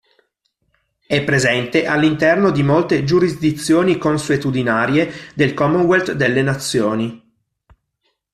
È 1.05 1.23
presente 1.23 1.85
all'interno 1.85 2.49
di 2.49 2.63
molte 2.63 3.03
giurisdizioni 3.03 3.99
consuetudinarie 3.99 5.11
del 5.35 5.53
Commonwealth 5.53 6.13
delle 6.13 6.41
Nazioni. 6.41 7.33